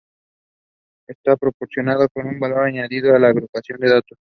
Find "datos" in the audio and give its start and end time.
3.89-4.17